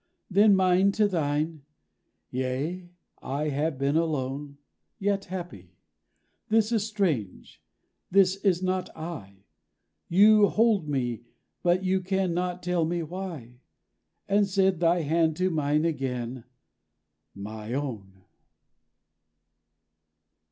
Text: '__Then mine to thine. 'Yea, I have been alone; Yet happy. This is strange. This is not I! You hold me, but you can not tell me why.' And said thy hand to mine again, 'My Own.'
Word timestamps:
'__Then 0.35 0.55
mine 0.55 0.91
to 0.93 1.07
thine. 1.07 1.61
'Yea, 2.31 2.89
I 3.21 3.49
have 3.49 3.77
been 3.77 3.95
alone; 3.95 4.57
Yet 4.97 5.25
happy. 5.25 5.77
This 6.49 6.71
is 6.71 6.87
strange. 6.87 7.61
This 8.09 8.37
is 8.37 8.63
not 8.63 8.89
I! 8.97 9.45
You 10.09 10.47
hold 10.47 10.89
me, 10.89 11.25
but 11.61 11.83
you 11.83 12.01
can 12.01 12.33
not 12.33 12.63
tell 12.63 12.83
me 12.83 13.03
why.' 13.03 13.59
And 14.27 14.47
said 14.47 14.79
thy 14.79 15.01
hand 15.03 15.37
to 15.37 15.51
mine 15.51 15.85
again, 15.85 16.45
'My 17.35 17.71
Own.' 17.75 18.23